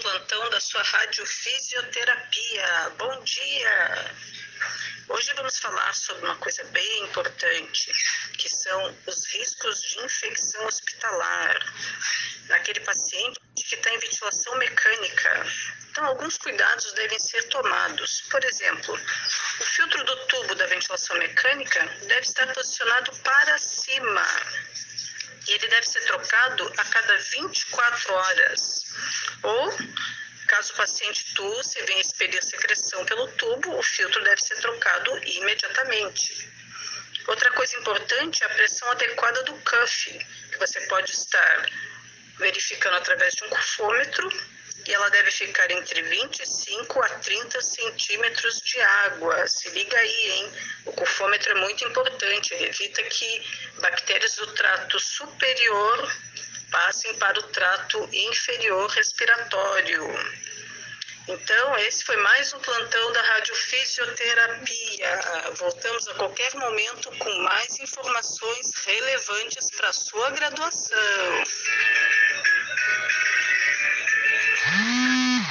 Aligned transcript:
plantão 0.00 0.48
da 0.50 0.60
sua 0.60 0.82
radiofisioterapia. 0.82 2.92
Bom 2.98 3.20
dia! 3.24 4.14
Hoje 5.08 5.32
vamos 5.34 5.58
falar 5.58 5.92
sobre 5.92 6.24
uma 6.24 6.36
coisa 6.36 6.62
bem 6.64 7.02
importante, 7.02 7.92
que 8.38 8.48
são 8.48 8.96
os 9.06 9.26
riscos 9.32 9.82
de 9.82 10.04
infecção 10.04 10.64
hospitalar 10.66 11.58
naquele 12.48 12.80
paciente 12.80 13.40
que 13.56 13.74
está 13.74 13.92
em 13.92 13.98
ventilação 13.98 14.56
mecânica. 14.56 15.46
Então, 15.90 16.04
alguns 16.04 16.38
cuidados 16.38 16.92
devem 16.92 17.18
ser 17.18 17.42
tomados. 17.48 18.22
Por 18.30 18.42
exemplo, 18.44 18.94
o 18.94 19.64
filtro 19.64 20.04
do 20.04 20.16
tubo 20.26 20.54
da 20.54 20.66
ventilação 20.66 21.16
mecânica 21.18 21.84
deve 22.06 22.20
estar 22.20 22.52
posicionado 22.54 23.10
para 23.18 23.58
cima 23.58 24.24
deve 25.74 25.88
ser 25.88 26.04
trocado 26.04 26.72
a 26.76 26.84
cada 26.84 27.16
24 27.18 28.14
horas. 28.14 28.84
Ou, 29.42 29.72
caso 30.46 30.72
o 30.72 30.76
paciente 30.76 31.34
tussa 31.34 31.80
e 31.80 31.82
venha 31.82 32.00
expelir 32.00 32.42
secreção 32.42 33.04
pelo 33.04 33.26
tubo, 33.32 33.76
o 33.76 33.82
filtro 33.82 34.22
deve 34.22 34.40
ser 34.40 34.56
trocado 34.56 35.18
imediatamente. 35.26 36.48
Outra 37.26 37.50
coisa 37.52 37.76
importante 37.78 38.44
é 38.44 38.46
a 38.46 38.50
pressão 38.50 38.88
adequada 38.90 39.42
do 39.44 39.54
cuff, 39.54 40.26
que 40.52 40.58
você 40.58 40.80
pode 40.82 41.10
estar 41.10 41.70
verificando 42.38 42.96
através 42.96 43.34
de 43.34 43.44
um 43.44 43.48
cufômetro 43.48 44.28
e 44.86 44.92
ela 44.92 45.08
deve 45.08 45.30
ficar 45.30 45.70
entre 45.70 46.02
25 46.02 47.02
a 47.02 47.08
30 47.08 47.60
centímetros 47.62 48.60
de 48.60 48.80
água. 48.80 49.48
Se 49.48 49.70
liga 49.70 49.96
aí, 49.96 50.30
hein? 50.30 50.52
O 50.86 50.92
cufômetro 50.92 51.52
é 51.52 51.54
muito 51.60 51.84
importante, 51.84 52.52
ele 52.54 52.66
evita 52.66 53.02
que 53.02 53.42
bactérias 53.80 54.36
do 54.36 54.46
trato 54.48 55.00
superior 55.00 56.12
passem 56.70 57.14
para 57.14 57.38
o 57.38 57.42
trato 57.44 58.08
inferior 58.12 58.90
respiratório. 58.90 60.02
Então, 61.26 61.78
esse 61.78 62.04
foi 62.04 62.18
mais 62.18 62.52
um 62.52 62.58
plantão 62.58 63.12
da 63.12 63.22
Radiofisioterapia. 63.22 65.20
Voltamos 65.54 66.06
a 66.08 66.14
qualquer 66.14 66.54
momento 66.54 67.10
com 67.16 67.32
mais 67.38 67.78
informações 67.80 68.74
relevantes 68.84 69.70
para 69.70 69.88
a 69.88 69.92
sua 69.92 70.30
graduação. 70.30 71.44